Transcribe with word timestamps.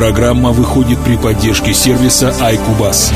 Программа 0.00 0.52
выходит 0.52 0.98
при 1.04 1.18
поддержке 1.18 1.74
сервиса 1.74 2.30
iCubus. 2.40 3.12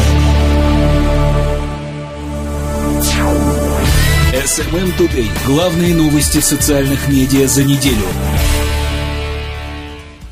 SMM 4.35 4.95
Today. 4.99 5.31
Главные 5.47 5.95
новости 5.95 6.41
социальных 6.41 7.09
медиа 7.09 7.47
за 7.47 7.65
неделю. 7.65 8.05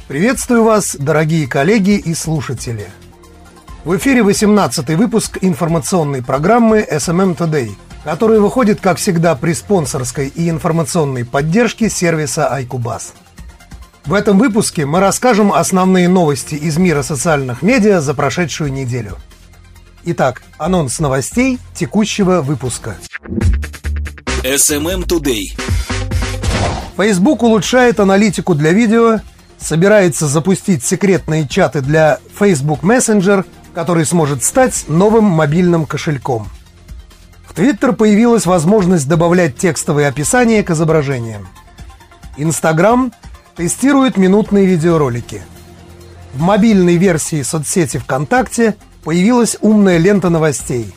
Приветствую 0.08 0.64
вас, 0.64 0.94
дорогие 0.94 1.48
коллеги 1.48 1.92
и 1.92 2.12
слушатели. 2.12 2.86
В 3.86 3.96
эфире 3.96 4.22
18 4.22 4.90
выпуск 4.90 5.38
информационной 5.40 6.22
программы 6.22 6.86
SMM 6.86 7.34
Today, 7.34 7.70
которая 8.04 8.40
выходит, 8.40 8.78
как 8.78 8.98
всегда, 8.98 9.34
при 9.36 9.54
спонсорской 9.54 10.28
и 10.28 10.50
информационной 10.50 11.24
поддержке 11.24 11.88
сервиса 11.88 12.46
iCubus. 12.60 13.14
В 14.04 14.14
этом 14.14 14.36
выпуске 14.36 14.84
мы 14.84 14.98
расскажем 14.98 15.52
основные 15.52 16.08
новости 16.08 16.56
из 16.56 16.76
мира 16.76 17.02
социальных 17.02 17.62
медиа 17.62 18.00
за 18.00 18.14
прошедшую 18.14 18.72
неделю. 18.72 19.16
Итак, 20.04 20.42
анонс 20.58 20.98
новостей 20.98 21.60
текущего 21.72 22.42
выпуска. 22.42 22.96
SMM 24.42 25.06
Today. 25.06 25.56
Facebook 26.96 27.44
улучшает 27.44 28.00
аналитику 28.00 28.56
для 28.56 28.72
видео, 28.72 29.20
собирается 29.56 30.26
запустить 30.26 30.84
секретные 30.84 31.46
чаты 31.46 31.80
для 31.80 32.18
Facebook 32.36 32.82
Messenger, 32.82 33.44
который 33.72 34.04
сможет 34.04 34.42
стать 34.42 34.84
новым 34.88 35.24
мобильным 35.24 35.86
кошельком. 35.86 36.48
В 37.46 37.54
Twitter 37.54 37.92
появилась 37.92 38.46
возможность 38.46 39.08
добавлять 39.08 39.56
текстовые 39.56 40.08
описания 40.08 40.64
к 40.64 40.70
изображениям. 40.70 41.48
Instagram 42.36 43.12
тестирует 43.56 44.16
минутные 44.16 44.66
видеоролики. 44.66 45.42
В 46.34 46.40
мобильной 46.40 46.96
версии 46.96 47.42
соцсети 47.42 47.98
ВКонтакте 47.98 48.76
появилась 49.04 49.56
умная 49.60 49.98
лента 49.98 50.30
новостей. 50.30 50.92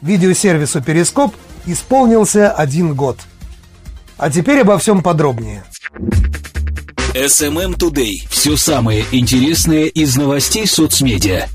Видеосервису 0.00 0.82
Перископ 0.82 1.34
исполнился 1.66 2.50
один 2.50 2.94
год. 2.94 3.18
А 4.16 4.30
теперь 4.30 4.60
обо 4.60 4.78
всем 4.78 5.02
подробнее. 5.02 5.64
SMM 7.14 7.76
Today. 7.76 8.28
Все 8.28 8.56
самое 8.56 9.04
интересное 9.12 9.84
из 9.84 10.16
новостей 10.16 10.66
соцмедиа. 10.66 11.48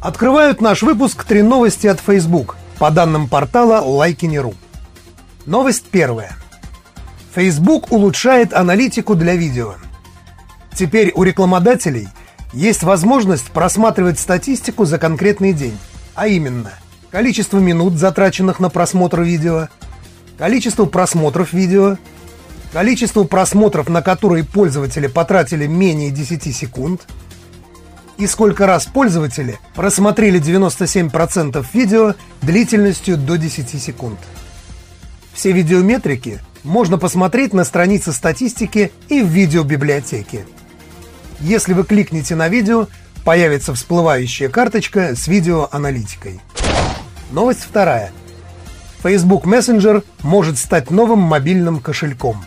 Открывают 0.00 0.60
наш 0.60 0.82
выпуск 0.82 1.24
три 1.24 1.42
новости 1.42 1.86
от 1.86 2.00
Facebook 2.00 2.56
по 2.78 2.90
данным 2.90 3.28
портала 3.28 3.80
Лайкини.ру. 3.80 4.54
Новость 5.46 5.84
первая. 5.90 6.36
Facebook 7.38 7.92
улучшает 7.92 8.52
аналитику 8.52 9.14
для 9.14 9.36
видео. 9.36 9.76
Теперь 10.74 11.12
у 11.14 11.22
рекламодателей 11.22 12.08
есть 12.52 12.82
возможность 12.82 13.52
просматривать 13.52 14.18
статистику 14.18 14.84
за 14.84 14.98
конкретный 14.98 15.52
день, 15.52 15.78
а 16.16 16.26
именно 16.26 16.72
количество 17.12 17.58
минут, 17.58 17.94
затраченных 17.94 18.58
на 18.58 18.70
просмотр 18.70 19.20
видео, 19.20 19.68
количество 20.36 20.86
просмотров 20.86 21.52
видео, 21.52 21.96
количество 22.72 23.22
просмотров, 23.22 23.88
на 23.88 24.02
которые 24.02 24.42
пользователи 24.42 25.06
потратили 25.06 25.68
менее 25.68 26.10
10 26.10 26.56
секунд, 26.56 27.02
и 28.16 28.26
сколько 28.26 28.66
раз 28.66 28.86
пользователи 28.86 29.60
просмотрели 29.76 30.40
97% 30.40 31.64
видео 31.72 32.16
длительностью 32.42 33.16
до 33.16 33.38
10 33.38 33.80
секунд. 33.80 34.18
Все 35.34 35.52
видеометрики 35.52 36.40
можно 36.64 36.98
посмотреть 36.98 37.52
на 37.52 37.64
странице 37.64 38.12
статистики 38.12 38.92
и 39.08 39.22
в 39.22 39.26
видеобиблиотеке. 39.26 40.46
Если 41.40 41.72
вы 41.72 41.84
кликнете 41.84 42.34
на 42.34 42.48
видео, 42.48 42.88
появится 43.24 43.74
всплывающая 43.74 44.48
карточка 44.48 45.14
с 45.14 45.28
видеоаналитикой. 45.28 46.40
Новость 47.30 47.60
вторая. 47.60 48.12
Facebook 49.02 49.44
Messenger 49.44 50.02
может 50.22 50.58
стать 50.58 50.90
новым 50.90 51.20
мобильным 51.20 51.80
кошельком. 51.80 52.44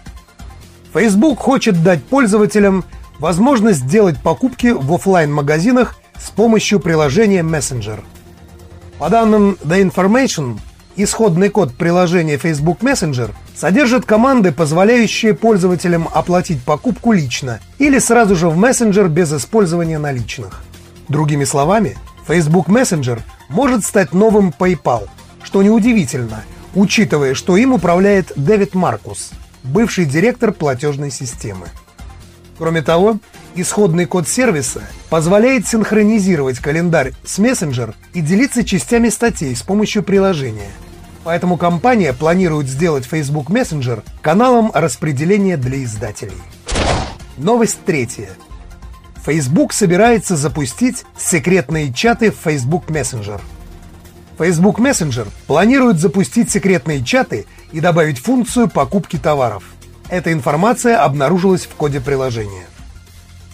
Facebook 0.94 1.40
хочет 1.40 1.82
дать 1.84 2.04
пользователям 2.04 2.84
возможность 3.20 3.88
делать 3.88 4.22
покупки 4.22 4.68
в 4.68 4.94
офлайн 4.94 5.32
магазинах 5.32 5.96
с 6.20 6.30
помощью 6.32 6.80
приложения 6.80 7.42
Messenger. 7.42 8.02
По 8.98 9.10
данным 9.10 9.58
The 9.64 9.90
Information, 9.90 10.60
Исходный 10.96 11.50
код 11.50 11.74
приложения 11.74 12.38
Facebook 12.38 12.82
Messenger 12.82 13.32
содержит 13.62 14.08
команды, 14.08 14.52
позволяющие 14.52 15.36
пользователям 15.36 16.10
оплатить 16.12 16.64
покупку 16.64 17.12
лично 17.12 17.60
или 17.78 18.00
сразу 18.00 18.36
же 18.36 18.50
в 18.50 18.58
Messenger 18.58 19.08
без 19.08 19.32
использования 19.32 20.00
наличных. 20.00 20.64
Другими 21.10 21.44
словами, 21.44 21.96
Facebook 22.28 22.70
Messenger 22.70 23.22
может 23.50 23.86
стать 23.86 24.16
новым 24.16 24.52
PayPal, 24.58 25.08
что 25.44 25.62
неудивительно, 25.62 26.44
учитывая, 26.74 27.36
что 27.36 27.56
им 27.56 27.74
управляет 27.74 28.32
Дэвид 28.36 28.74
Маркус, 28.74 29.30
бывший 29.62 30.06
директор 30.06 30.52
платежной 30.52 31.12
системы. 31.12 31.68
Кроме 32.58 32.82
того, 32.82 33.20
исходный 33.54 34.08
код 34.08 34.28
сервиса 34.28 34.82
позволяет 35.12 35.68
синхронизировать 35.68 36.58
календарь 36.58 37.14
с 37.24 37.38
Messenger 37.38 37.94
и 38.16 38.22
делиться 38.22 38.64
частями 38.64 39.10
статей 39.10 39.56
с 39.56 39.62
помощью 39.62 40.02
приложения. 40.02 40.72
Поэтому 41.24 41.58
компания 41.58 42.14
планирует 42.14 42.68
сделать 42.68 43.06
Facebook 43.06 43.50
Messenger 43.50 44.04
каналом 44.22 44.72
распределения 44.74 45.58
для 45.58 45.84
издателей. 45.84 46.38
Новость 47.38 47.80
третья. 47.86 48.30
Facebook 49.24 49.72
собирается 49.74 50.36
запустить 50.36 51.06
секретные 51.18 51.94
чаты 51.94 52.32
в 52.32 52.38
Facebook 52.44 52.90
Messenger. 52.90 53.40
Facebook 54.38 54.80
Messenger 54.80 55.28
планирует 55.46 56.00
запустить 56.00 56.50
секретные 56.50 57.04
чаты 57.04 57.46
и 57.72 57.80
добавить 57.80 58.20
функцию 58.20 58.70
покупки 58.70 59.18
товаров– 59.18 59.64
эта 60.12 60.34
информация 60.34 61.02
обнаружилась 61.02 61.64
в 61.64 61.70
коде 61.76 62.02
приложения. 62.02 62.66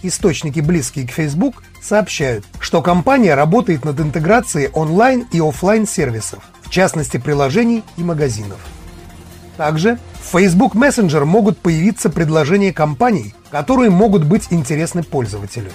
Источники, 0.02 0.60
близкие 0.60 1.08
к 1.08 1.12
Facebook, 1.12 1.62
сообщают, 1.84 2.46
что 2.60 2.82
компания 2.82 3.36
работает 3.36 3.86
над 3.86 4.00
интеграцией 4.00 4.70
онлайн 4.74 5.28
и 5.32 5.40
офлайн 5.40 5.86
сервисов, 5.86 6.44
в 6.68 6.70
частности 6.70 7.18
приложений 7.18 7.84
и 7.98 8.04
магазинов. 8.04 8.60
Также 9.58 9.98
в 10.22 10.38
Facebook 10.38 10.76
Messenger 10.76 11.26
могут 11.26 11.58
появиться 11.58 12.10
предложения 12.10 12.72
компаний, 12.72 13.34
которые 13.50 13.90
могут 13.90 14.24
быть 14.24 14.48
интересны 14.52 15.02
пользователю. 15.02 15.72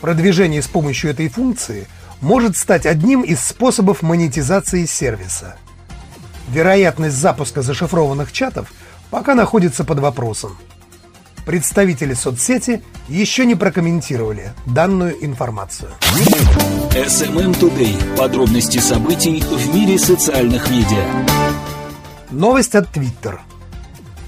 Продвижение 0.00 0.62
с 0.62 0.66
помощью 0.66 1.10
этой 1.10 1.28
функции 1.28 1.86
может 2.20 2.56
стать 2.56 2.86
одним 2.86 3.22
из 3.22 3.40
способов 3.40 4.02
монетизации 4.02 4.86
сервиса. 4.86 5.56
Вероятность 6.48 7.16
запуска 7.16 7.60
зашифрованных 7.60 8.32
чатов– 8.32 8.72
пока 9.10 9.34
находится 9.34 9.84
под 9.84 10.00
вопросом. 10.00 10.56
Представители 11.44 12.14
соцсети 12.14 12.82
еще 13.08 13.46
не 13.46 13.54
прокомментировали 13.54 14.52
данную 14.66 15.24
информацию. 15.24 15.90
SMM 16.96 17.54
Today. 17.60 18.16
Подробности 18.16 18.78
событий 18.78 19.42
в 19.42 19.74
мире 19.74 19.98
социальных 19.98 20.70
медиа. 20.70 21.04
Новость 22.30 22.74
от 22.74 22.86
Twitter. 22.88 23.38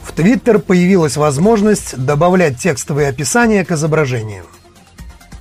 В 0.03 0.13
Twitter 0.13 0.59
появилась 0.59 1.17
возможность 1.17 1.97
добавлять 1.97 2.59
текстовые 2.59 3.09
описания 3.09 3.65
к 3.65 3.73
изображениям. 3.73 4.45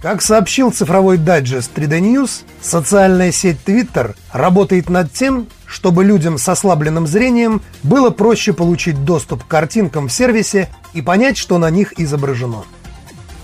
Как 0.01 0.21
сообщил 0.21 0.71
цифровой 0.71 1.17
дайджест 1.17 1.69
3D 1.75 1.99
News, 1.99 2.43
социальная 2.61 3.33
сеть 3.33 3.57
Twitter 3.65 4.15
работает 4.31 4.89
над 4.89 5.11
тем, 5.11 5.47
чтобы 5.65 6.05
людям 6.05 6.37
с 6.37 6.47
ослабленным 6.47 7.07
зрением 7.07 7.61
было 7.83 8.09
проще 8.09 8.53
получить 8.53 9.03
доступ 9.03 9.43
к 9.43 9.47
картинкам 9.49 10.07
в 10.07 10.13
сервисе 10.13 10.69
и 10.93 11.01
понять, 11.01 11.35
что 11.35 11.57
на 11.57 11.69
них 11.71 11.99
изображено. 11.99 12.63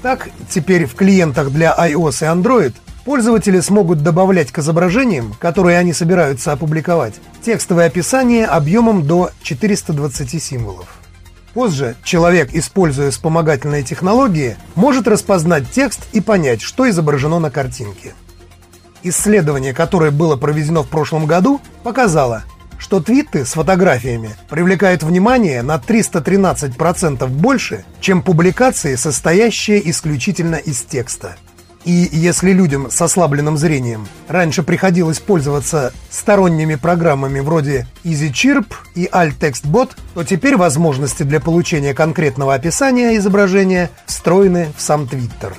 Так, 0.02 0.30
теперь 0.50 0.86
в 0.86 0.96
клиентах 0.96 1.52
для 1.52 1.76
iOS 1.78 2.22
и 2.22 2.42
Android 2.42 2.74
пользователи 3.06 3.60
смогут 3.60 4.04
добавлять 4.04 4.52
к 4.52 4.60
изображениям, 4.60 5.36
которые 5.40 5.78
они 5.78 5.94
собираются 5.94 6.52
опубликовать, 6.52 7.16
текстовое 7.42 7.88
описание 7.88 8.46
объемом 8.46 9.06
до 9.06 9.32
420 9.42 10.44
символов. 10.44 10.88
Позже 11.54 11.96
человек, 12.04 12.50
используя 12.54 13.12
вспомогательные 13.12 13.84
технологии, 13.84 14.58
может 14.76 15.08
распознать 15.08 15.70
текст 15.70 16.02
и 16.12 16.20
понять, 16.20 16.62
что 16.62 16.90
изображено 16.90 17.40
на 17.40 17.52
картинке. 17.52 18.14
Исследование, 19.04 19.74
которое 19.74 20.12
было 20.12 20.36
проведено 20.36 20.82
в 20.82 20.88
прошлом 20.88 21.28
году, 21.28 21.62
показало, 21.84 22.44
что 22.80 23.02
твиты 23.02 23.46
с 23.46 23.54
фотографиями 23.54 24.36
привлекают 24.50 25.04
внимание 25.04 25.62
на 25.62 25.76
313% 25.76 27.28
больше, 27.28 27.86
чем 28.00 28.24
публикации, 28.24 28.96
состоящие 28.96 29.90
исключительно 29.90 30.56
из 30.56 30.82
текста. 30.82 31.36
И 31.86 32.10
если 32.12 32.54
людям 32.54 32.90
с 32.90 33.02
ослабленным 33.02 33.58
зрением 33.58 34.08
раньше 34.30 34.64
приходилось 34.64 35.20
пользоваться 35.20 35.92
сторонними 36.10 36.76
программами 36.76 37.42
вроде 37.42 37.88
EasyChirp 38.06 38.68
и 38.96 39.06
AltTextBot, 39.06 39.92
то 40.14 40.24
теперь 40.24 40.56
возможности 40.56 41.24
для 41.24 41.42
получения 41.42 41.94
конкретного 41.94 42.54
описания 42.54 43.18
изображения 43.18 43.90
встроены 44.06 44.72
в 44.78 44.82
сам 44.82 45.04
Twitter. 45.04 45.54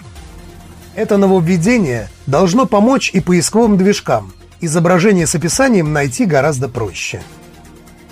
Это 0.94 1.18
нововведение 1.18 2.08
должно 2.26 2.64
помочь 2.66 3.10
и 3.12 3.20
поисковым 3.20 3.76
движкам. 3.76 4.32
Изображение 4.60 5.26
с 5.26 5.34
описанием 5.34 5.92
найти 5.92 6.24
гораздо 6.24 6.68
проще. 6.70 7.22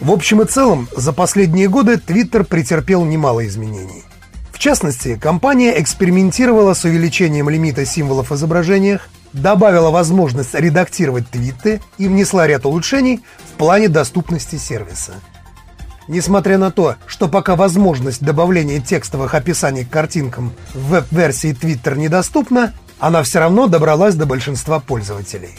В 0.01 0.11
общем 0.11 0.43
и 0.43 0.45
целом, 0.45 0.89
за 0.95 1.13
последние 1.13 1.69
годы 1.69 1.95
Twitter 1.95 2.45
претерпел 2.45 3.05
немало 3.05 3.47
изменений 3.47 4.03
частности, 4.63 5.17
компания 5.17 5.81
экспериментировала 5.81 6.75
с 6.75 6.85
увеличением 6.85 7.51
лимита 7.51 7.85
символов 7.85 8.31
в 8.31 8.35
изображениях, 8.37 9.09
добавила 9.33 9.91
возможность 9.91 10.55
редактировать 10.55 11.29
твиты 11.29 11.81
и 11.99 12.07
внесла 12.07 12.47
ряд 12.47 12.65
улучшений 12.65 13.23
в 13.39 13.59
плане 13.59 13.89
доступности 13.89 14.57
сервиса. 14.57 15.15
Несмотря 16.07 16.59
на 16.59 16.71
то, 16.71 16.95
что 17.07 17.29
пока 17.29 17.57
возможность 17.57 18.23
добавления 18.23 18.81
текстовых 18.81 19.35
описаний 19.35 19.85
к 19.85 19.91
картинкам 19.91 20.53
в 20.75 20.91
веб-версии 20.91 21.57
Twitter 21.61 21.97
недоступна, 21.97 22.73
она 23.01 23.25
все 23.25 23.41
равно 23.41 23.67
добралась 23.67 24.15
до 24.15 24.27
большинства 24.27 24.79
пользователей. 24.79 25.59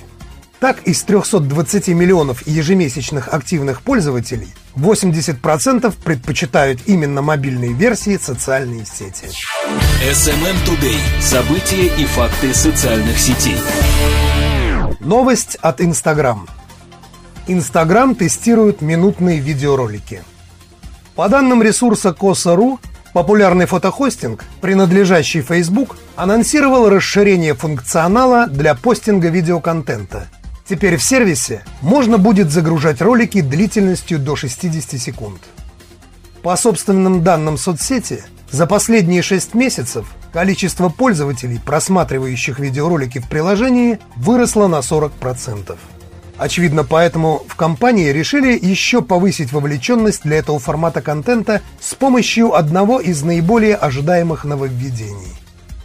Так, 0.63 0.83
из 0.83 1.03
320 1.03 1.89
миллионов 1.89 2.47
ежемесячных 2.47 3.27
активных 3.33 3.81
пользователей 3.81 4.47
80% 4.77 5.93
предпочитают 6.01 6.79
именно 6.85 7.21
мобильные 7.21 7.73
версии 7.73 8.15
социальной 8.15 8.85
сети. 8.85 9.25
SMM 10.09 10.55
Today. 10.65 11.21
События 11.21 11.87
и 11.87 12.05
факты 12.05 12.53
социальных 12.53 13.19
сетей. 13.19 13.57
Новость 15.01 15.55
от 15.55 15.81
Instagram. 15.81 16.47
Instagram 17.47 18.15
тестирует 18.15 18.81
минутные 18.81 19.39
видеоролики. 19.39 20.23
По 21.17 21.27
данным 21.27 21.61
ресурса 21.61 22.13
Коса.ру, 22.13 22.79
популярный 23.11 23.65
фотохостинг, 23.65 24.45
принадлежащий 24.61 25.41
Facebook, 25.41 25.97
анонсировал 26.15 26.87
расширение 26.87 27.53
функционала 27.53 28.47
для 28.47 28.75
постинга 28.75 29.27
видеоконтента– 29.27 30.29
Теперь 30.67 30.95
в 30.97 31.03
сервисе 31.03 31.63
можно 31.81 32.17
будет 32.17 32.49
загружать 32.51 33.01
ролики 33.01 33.41
длительностью 33.41 34.17
до 34.17 34.35
60 34.35 34.99
секунд. 34.99 35.41
По 36.41 36.55
собственным 36.55 37.23
данным 37.23 37.57
соцсети, 37.57 38.23
за 38.49 38.65
последние 38.65 39.21
6 39.21 39.53
месяцев 39.55 40.07
количество 40.31 40.89
пользователей, 40.89 41.59
просматривающих 41.63 42.59
видеоролики 42.59 43.19
в 43.19 43.27
приложении, 43.27 43.99
выросло 44.15 44.67
на 44.67 44.79
40%. 44.79 45.77
Очевидно, 46.37 46.83
поэтому 46.83 47.43
в 47.47 47.55
компании 47.55 48.09
решили 48.09 48.57
еще 48.59 49.01
повысить 49.01 49.51
вовлеченность 49.51 50.23
для 50.23 50.37
этого 50.37 50.59
формата 50.59 51.01
контента 51.01 51.61
с 51.79 51.93
помощью 51.93 52.55
одного 52.55 52.99
из 52.99 53.21
наиболее 53.21 53.75
ожидаемых 53.75 54.43
нововведений. 54.43 55.33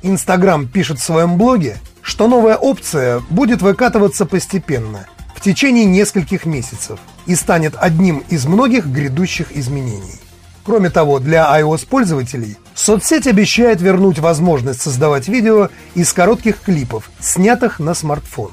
Инстаграм 0.02 0.66
пишет 0.66 1.00
в 1.00 1.04
своем 1.04 1.36
блоге, 1.36 1.78
что 2.08 2.26
новая 2.26 2.56
опция 2.56 3.20
будет 3.28 3.60
выкатываться 3.60 4.24
постепенно, 4.24 5.06
в 5.36 5.42
течение 5.42 5.84
нескольких 5.84 6.46
месяцев, 6.46 6.98
и 7.26 7.34
станет 7.34 7.74
одним 7.78 8.24
из 8.30 8.46
многих 8.46 8.86
грядущих 8.86 9.54
изменений. 9.54 10.18
Кроме 10.64 10.88
того, 10.88 11.18
для 11.18 11.44
iOS-пользователей 11.60 12.56
соцсеть 12.74 13.26
обещает 13.26 13.82
вернуть 13.82 14.20
возможность 14.20 14.80
создавать 14.80 15.28
видео 15.28 15.68
из 15.94 16.10
коротких 16.14 16.62
клипов, 16.62 17.10
снятых 17.20 17.78
на 17.78 17.92
смартфон. 17.92 18.52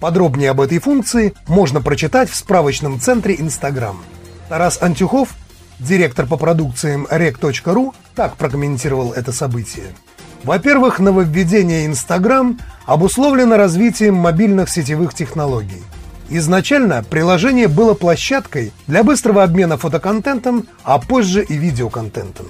Подробнее 0.00 0.50
об 0.50 0.60
этой 0.60 0.80
функции 0.80 1.32
можно 1.46 1.80
прочитать 1.80 2.28
в 2.28 2.34
справочном 2.34 3.00
центре 3.00 3.34
Instagram. 3.34 3.98
Тарас 4.48 4.82
Антюхов, 4.82 5.28
директор 5.78 6.26
по 6.26 6.36
продукциям 6.36 7.06
rec.ru, 7.08 7.94
так 8.16 8.36
прокомментировал 8.36 9.12
это 9.12 9.30
событие. 9.30 9.94
Во-первых, 10.46 11.00
нововведение 11.00 11.86
Instagram 11.86 12.60
обусловлено 12.84 13.56
развитием 13.56 14.14
мобильных 14.14 14.70
сетевых 14.70 15.12
технологий. 15.12 15.82
Изначально 16.28 17.02
приложение 17.02 17.66
было 17.66 17.94
площадкой 17.94 18.72
для 18.86 19.02
быстрого 19.02 19.42
обмена 19.42 19.76
фотоконтентом, 19.76 20.68
а 20.84 21.00
позже 21.00 21.42
и 21.42 21.54
видеоконтентом. 21.56 22.46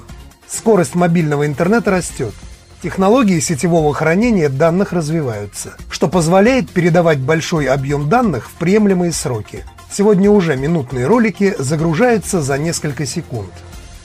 Скорость 0.47 0.95
мобильного 0.95 1.47
интернета 1.47 1.91
растет. 1.91 2.35
Технологии 2.83 3.41
сетевого 3.41 3.95
хранения 3.95 4.51
данных 4.51 4.93
развиваются, 4.93 5.73
что 5.91 6.09
позволяет 6.09 6.69
передавать 6.69 7.21
большой 7.21 7.65
объем 7.65 8.11
данных 8.11 8.51
в 8.51 8.53
приемлемые 8.57 9.13
сроки. 9.13 9.65
Сегодня 9.91 10.31
уже 10.31 10.55
минутные 10.59 11.07
ролики 11.07 11.55
загружаются 11.59 12.43
за 12.43 12.59
несколько 12.59 13.07
секунд. 13.07 13.53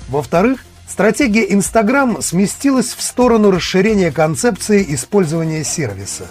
Во-вторых, 0.07 0.63
Стратегия 0.91 1.45
Instagram 1.45 2.21
сместилась 2.21 2.93
в 2.93 3.01
сторону 3.01 3.49
расширения 3.49 4.11
концепции 4.11 4.85
использования 4.89 5.63
сервиса. 5.63 6.25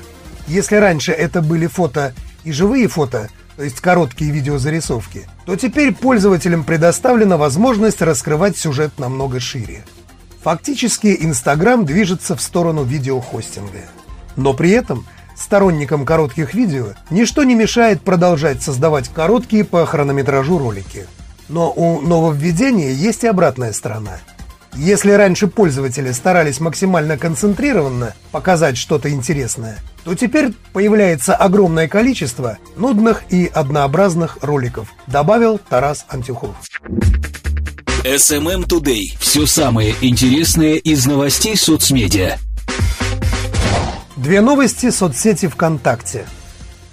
Если 0.47 0.77
раньше 0.77 1.13
это 1.13 1.41
были 1.41 1.67
фото 1.67 2.13
и 2.45 2.53
живые 2.53 2.87
фото, 2.87 3.31
то 3.57 3.63
есть 3.63 3.81
короткие 3.81 4.31
видеозарисовки, 4.33 5.27
то 5.47 5.57
теперь 5.57 5.95
пользователям 5.95 6.65
предоставлена 6.65 7.39
возможность 7.39 8.03
раскрывать 8.03 8.59
сюжет 8.59 8.99
намного 8.99 9.41
шире. 9.41 9.83
Фактически 10.43 11.07
Instagram 11.07 11.87
движется 11.87 12.37
в 12.37 12.43
сторону 12.43 12.85
видеохостинга. 12.85 13.87
Но 14.37 14.53
при 14.53 14.73
этом 14.73 15.07
сторонникам 15.39 16.05
коротких 16.05 16.53
видео 16.53 16.89
ничто 17.09 17.45
не 17.45 17.55
мешает 17.55 18.03
продолжать 18.03 18.63
создавать 18.63 19.09
короткие 19.09 19.65
по 19.65 19.87
хронометражу 19.87 20.59
ролики. 20.59 21.07
Но 21.49 21.73
у 21.73 22.03
нововведения 22.03 22.91
есть 22.91 23.25
и 23.25 23.27
обратная 23.27 23.73
сторона– 23.73 24.19
если 24.75 25.11
раньше 25.11 25.49
пользователи 25.49 26.13
старались 26.13 26.61
максимально 26.61 27.19
концентрированно 27.19 28.15
показать 28.31 28.77
что-то 28.77 29.11
интересное, 29.11 29.79
то 30.05 30.15
теперь 30.15 30.53
появляется 30.73 31.35
огромное 31.35 31.89
количество 31.89 32.59
нудных 32.77 33.25
и 33.31 33.51
однообразных 33.53 34.39
роликов, 34.43 34.89
добавил 35.07 35.59
Тарас 35.59 36.05
Антюхов. 36.09 36.55
SMM 38.05 38.67
Today. 38.67 39.13
Все 39.19 39.45
самое 39.45 39.95
интересное 40.01 40.77
из 40.77 41.05
новостей 41.05 41.57
соцмедиа. 41.57 42.39
Две 44.17 44.41
новости 44.41 44.91
соцсети 44.91 45.49
ВКонтакте. 45.49 46.25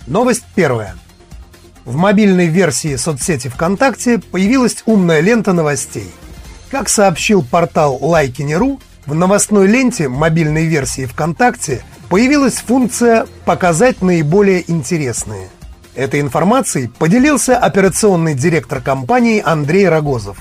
Новость 0.06 0.44
первая. 0.56 0.96
В 1.86 1.96
мобильной 1.96 2.48
версии 2.48 2.96
соцсети 2.98 3.48
ВКонтакте 3.48 4.20
появилась 4.20 4.84
умная 4.86 5.22
лента 5.22 5.54
новостей– 5.54 6.12
как 6.70 6.90
сообщил 6.90 7.44
портал 7.44 7.98
Лайкини.ру, 8.02 8.80
в 9.06 9.16
новостной 9.16 9.68
ленте 9.68 10.10
мобильной 10.10 10.66
версии 10.66 11.06
ВКонтакте 11.06 11.82
появилась 12.10 12.56
функция 12.56 13.26
«Показать 13.46 14.02
наиболее 14.02 14.70
интересные». 14.70 15.50
Этой 15.96 16.22
информацией 16.22 16.88
поделился 16.88 17.58
операционный 17.58 18.36
директор 18.36 18.82
компании 18.82 19.42
Андрей 19.44 19.88
Рогозов. 19.88 20.38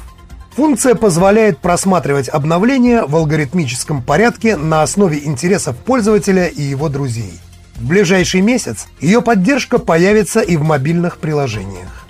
Функция 0.54 0.95
позволяет 0.95 1.59
просматривать 1.59 2.28
обновления 2.28 3.04
в 3.04 3.14
алгоритмическом 3.14 4.02
порядке 4.02 4.56
на 4.56 4.83
основе 4.83 5.25
интересов 5.25 5.76
пользователя 5.76 6.47
и 6.47 6.62
его 6.62 6.88
друзей. 6.88 7.40
В 7.76 7.87
ближайший 7.87 8.40
месяц 8.40 8.87
ее 9.00 9.23
поддержка 9.23 9.78
появится 9.78 10.40
и 10.40 10.56
в 10.56 10.62
мобильных 10.62 11.18
приложениях. 11.18 12.06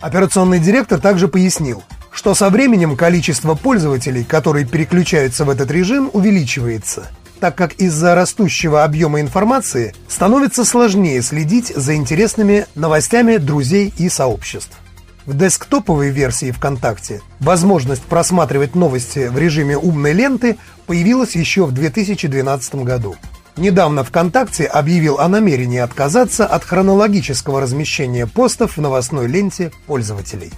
Операционный 0.00 0.58
директор 0.58 0.98
также 0.98 1.28
пояснил, 1.28 1.82
что 2.12 2.34
со 2.34 2.50
временем 2.50 2.96
количество 2.96 3.54
пользователей, 3.54 4.24
которые 4.24 4.66
переключаются 4.66 5.44
в 5.44 5.50
этот 5.50 5.70
режим, 5.70 6.10
увеличивается, 6.12 7.08
так 7.40 7.56
как 7.56 7.72
из-за 7.74 8.14
растущего 8.14 8.84
объема 8.84 9.20
информации 9.20 9.94
становится 10.08 10.64
сложнее 10.64 11.22
следить 11.22 11.72
за 11.74 11.96
интересными 11.96 12.66
новостями 12.74 13.38
друзей 13.38 13.92
и 13.98 14.08
сообществ. 14.08 14.78
В 15.24 15.36
десктоповой 15.36 16.10
версии 16.10 16.50
ВКонтакте 16.50 17.22
возможность 17.38 18.02
просматривать 18.02 18.74
новости 18.74 19.28
в 19.28 19.38
режиме 19.38 19.78
умной 19.78 20.12
ленты 20.12 20.58
появилась 20.86 21.36
еще 21.36 21.64
в 21.64 21.72
2012 21.72 22.74
году. 22.76 23.16
Недавно 23.56 24.02
ВКонтакте 24.02 24.64
объявил 24.64 25.20
о 25.20 25.28
намерении 25.28 25.78
отказаться 25.78 26.46
от 26.46 26.64
хронологического 26.64 27.60
размещения 27.60 28.26
постов 28.26 28.76
в 28.76 28.80
новостной 28.80 29.28
ленте 29.28 29.70
пользователей. 29.86 30.50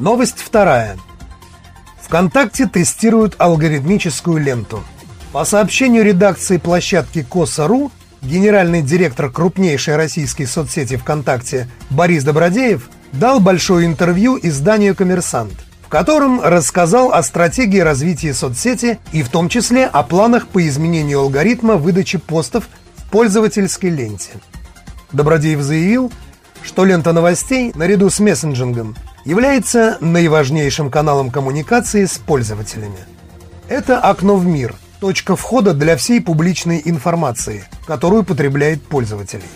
Новость 0.00 0.38
вторая. 0.38 0.96
ВКонтакте 2.00 2.66
тестируют 2.66 3.34
алгоритмическую 3.36 4.42
ленту. 4.42 4.82
По 5.30 5.44
сообщению 5.44 6.04
редакции 6.04 6.56
площадки 6.56 7.22
Коса.ру, 7.22 7.92
генеральный 8.22 8.80
директор 8.80 9.30
крупнейшей 9.30 9.96
российской 9.96 10.46
соцсети 10.46 10.96
ВКонтакте 10.96 11.68
Борис 11.90 12.24
Добродеев 12.24 12.88
дал 13.12 13.40
большое 13.40 13.86
интервью 13.86 14.38
изданию 14.42 14.96
«Коммерсант», 14.96 15.52
в 15.82 15.88
котором 15.90 16.40
рассказал 16.40 17.12
о 17.12 17.22
стратегии 17.22 17.80
развития 17.80 18.32
соцсети 18.32 18.98
и 19.12 19.22
в 19.22 19.28
том 19.28 19.50
числе 19.50 19.84
о 19.84 20.02
планах 20.02 20.48
по 20.48 20.66
изменению 20.66 21.20
алгоритма 21.20 21.74
выдачи 21.74 22.16
постов 22.16 22.64
в 22.96 23.10
пользовательской 23.10 23.90
ленте. 23.90 24.30
Добродеев 25.12 25.60
заявил, 25.60 26.10
что 26.62 26.86
лента 26.86 27.12
новостей, 27.12 27.72
наряду 27.74 28.08
с 28.08 28.18
мессенджингом, 28.18 28.96
является 29.24 29.98
наиважнейшим 30.00 30.90
каналом 30.90 31.30
коммуникации 31.30 32.04
с 32.04 32.18
пользователями. 32.18 32.98
Это 33.68 34.00
окно 34.00 34.36
в 34.36 34.46
мир, 34.46 34.74
точка 35.00 35.36
входа 35.36 35.74
для 35.74 35.96
всей 35.96 36.20
публичной 36.20 36.82
информации, 36.84 37.64
которую 37.86 38.24
потребляет 38.24 38.82
пользователей. 38.82 39.48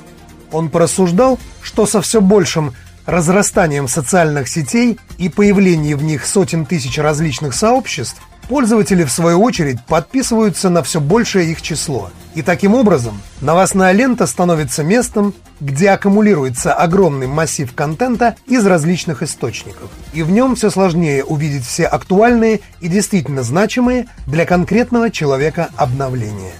Он 0.52 0.68
порассуждал, 0.68 1.38
что 1.62 1.87
со 1.87 2.00
все 2.00 2.21
большим 2.21 2.75
разрастанием 3.06 3.88
социальных 3.88 4.49
сетей 4.49 4.99
и 5.18 5.28
появлением 5.28 5.99
в 5.99 6.04
них 6.04 6.26
сотен 6.26 6.64
тысяч 6.64 6.99
различных 6.99 7.54
сообществ, 7.54 8.21
пользователи, 8.48 9.04
в 9.04 9.10
свою 9.10 9.42
очередь, 9.42 9.78
подписываются 9.86 10.70
на 10.70 10.82
все 10.82 11.00
большее 11.00 11.50
их 11.50 11.62
число. 11.62 12.10
И 12.34 12.42
таким 12.42 12.74
образом 12.74 13.20
новостная 13.40 13.92
лента 13.92 14.26
становится 14.26 14.82
местом, 14.82 15.34
где 15.60 15.90
аккумулируется 15.90 16.72
огромный 16.74 17.26
массив 17.26 17.72
контента 17.74 18.36
из 18.46 18.66
различных 18.66 19.22
источников. 19.22 19.90
И 20.12 20.22
в 20.22 20.30
нем 20.30 20.56
все 20.56 20.70
сложнее 20.70 21.24
увидеть 21.24 21.64
все 21.64 21.84
актуальные 21.86 22.60
и 22.80 22.88
действительно 22.88 23.42
значимые 23.42 24.06
для 24.26 24.46
конкретного 24.46 25.10
человека 25.10 25.68
обновления. 25.76 26.52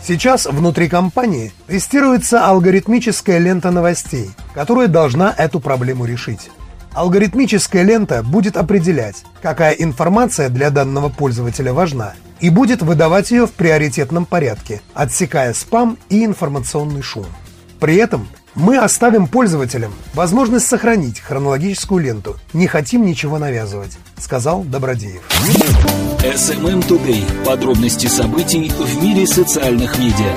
Сейчас 0.00 0.46
внутри 0.46 0.88
компании 0.88 1.52
тестируется 1.66 2.46
алгоритмическая 2.46 3.38
лента 3.38 3.70
новостей, 3.70 4.30
которая 4.54 4.86
должна 4.86 5.34
эту 5.36 5.60
проблему 5.60 6.04
решить. 6.04 6.50
Алгоритмическая 6.98 7.84
лента 7.84 8.24
будет 8.24 8.56
определять, 8.56 9.22
какая 9.40 9.72
информация 9.74 10.48
для 10.48 10.70
данного 10.70 11.08
пользователя 11.10 11.72
важна, 11.72 12.14
и 12.40 12.50
будет 12.50 12.82
выдавать 12.82 13.30
ее 13.30 13.46
в 13.46 13.52
приоритетном 13.52 14.26
порядке, 14.26 14.82
отсекая 14.94 15.54
спам 15.54 15.96
и 16.08 16.24
информационный 16.24 17.02
шум. 17.02 17.26
При 17.78 17.94
этом 17.94 18.26
мы 18.56 18.78
оставим 18.78 19.28
пользователям 19.28 19.94
возможность 20.12 20.66
сохранить 20.66 21.20
хронологическую 21.20 22.02
ленту. 22.02 22.36
Не 22.52 22.66
хотим 22.66 23.06
ничего 23.06 23.38
навязывать, 23.38 23.96
сказал 24.18 24.64
Добродеев. 24.64 25.22
SMM 26.24 26.84
Today. 26.88 27.44
Подробности 27.44 28.08
событий 28.08 28.70
в 28.70 29.00
мире 29.04 29.24
социальных 29.24 29.96
медиа. 30.00 30.32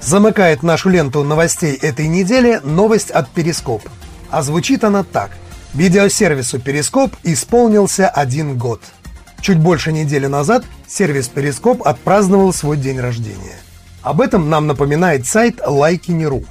Замыкает 0.00 0.62
нашу 0.62 0.90
ленту 0.90 1.24
новостей 1.24 1.74
этой 1.74 2.06
недели 2.06 2.60
новость 2.62 3.10
от 3.10 3.28
Перископ. 3.30 3.82
А 4.30 4.42
звучит 4.42 4.84
она 4.84 5.02
так. 5.02 5.30
Видеосервису 5.74 6.58
Перископ 6.58 7.14
исполнился 7.22 8.08
один 8.08 8.56
год. 8.56 8.82
Чуть 9.40 9.58
больше 9.58 9.92
недели 9.92 10.26
назад 10.26 10.64
сервис 10.86 11.28
Перископ 11.28 11.86
отпраздновал 11.86 12.52
свой 12.52 12.76
день 12.76 13.00
рождения. 13.00 13.58
Об 14.02 14.20
этом 14.20 14.50
нам 14.50 14.66
напоминает 14.66 15.26
сайт 15.26 15.60
Лайкини.ру. 15.64 16.44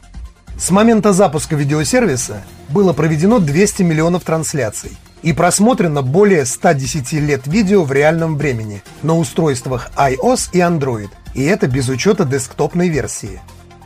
С 0.57 0.71
момента 0.71 1.13
запуска 1.13 1.55
видеосервиса 1.55 2.43
было 2.69 2.93
проведено 2.93 3.39
200 3.39 3.83
миллионов 3.83 4.23
трансляций 4.23 4.97
и 5.21 5.33
просмотрено 5.33 6.01
более 6.01 6.45
110 6.45 7.13
лет 7.13 7.47
видео 7.47 7.83
в 7.83 7.91
реальном 7.91 8.37
времени 8.37 8.83
на 9.01 9.17
устройствах 9.17 9.89
iOS 9.95 10.49
и 10.53 10.59
Android, 10.59 11.09
и 11.33 11.43
это 11.43 11.67
без 11.67 11.89
учета 11.89 12.25
десктопной 12.25 12.89
версии. 12.89 13.41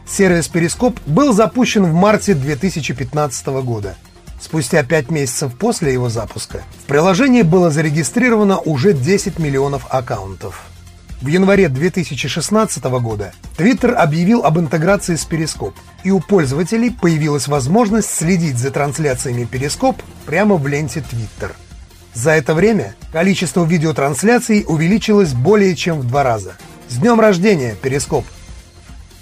Сервис 0.05 0.48
Перископ 0.48 1.00
был 1.05 1.33
запущен 1.33 1.86
в 1.86 1.93
марте 1.93 2.33
2015 2.33 3.48
года. 3.63 3.95
Спустя 4.39 4.83
5 4.83 5.10
месяцев 5.10 5.55
после 5.57 5.93
его 5.93 6.10
запуска 6.10 6.63
в 6.83 6.88
приложении 6.88 7.43
было 7.43 7.72
зарегистрировано 7.72 8.60
уже 8.60 8.93
10 8.93 9.39
миллионов 9.39 9.86
аккаунтов. 9.89 10.63
В 11.22 11.27
январе 11.27 11.69
2016 11.69 12.83
года 12.83 13.31
Twitter 13.57 13.93
объявил 13.93 14.43
об 14.43 14.60
интеграции 14.60 15.15
с 15.15 15.24
Перископ, 15.24 15.74
и 16.03 16.12
у 16.12 16.19
пользователей 16.19 16.91
появилась 16.91 17.48
возможность 17.48 18.13
следить 18.13 18.57
за 18.57 18.72
трансляциями 18.72 19.45
Перископ 19.45 20.03
прямо 20.25 20.57
в 20.57 20.67
ленте 20.67 21.00
Twitter. 21.00 21.51
За 22.13 22.31
это 22.31 22.53
время 22.53 22.95
количество 23.13 23.63
видеотрансляций 23.63 24.65
увеличилось 24.67 25.31
более 25.31 25.77
чем 25.77 26.01
в 26.01 26.07
два 26.07 26.24
раза. 26.24 26.55
С 26.89 26.98
днем 26.98 27.22
рождения, 27.22 27.75
Перископ! 27.81 28.25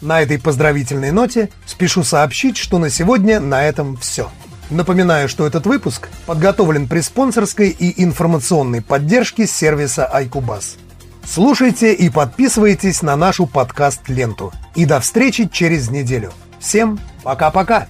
На 0.02 0.22
этой 0.22 0.40
поздравительной 0.40 1.12
ноте 1.12 1.50
спешу 1.66 2.04
сообщить, 2.04 2.58
что 2.58 2.80
на 2.80 2.90
сегодня 2.90 3.40
на 3.40 3.64
этом 3.64 3.96
все. 3.98 4.30
Напоминаю, 4.72 5.30
что 5.30 5.46
этот 5.46 5.66
выпуск 5.66 6.10
подготовлен 6.26 6.88
при 6.88 7.02
спонсорской 7.02 7.70
и 7.70 8.04
информационной 8.04 8.82
поддержке 8.82 9.46
сервиса 9.46 10.10
iCubus. 10.14 10.78
Слушайте 11.24 11.94
и 11.94 12.10
подписывайтесь 12.10 13.02
на 13.02 13.16
нашу 13.16 13.46
подкаст-ленту. 13.46 14.52
И 14.76 14.86
до 14.86 15.00
встречи 15.00 15.48
через 15.48 15.90
неделю. 15.90 16.34
Всем 16.60 17.00
пока-пока. 17.24 17.88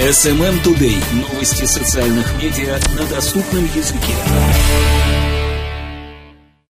SMM 0.00 0.62
Today. 0.62 1.02
Новости 1.12 1.64
социальных 1.64 2.26
медиа 2.42 2.78
на 2.98 3.06
доступном 3.06 3.64
языке. 3.74 4.14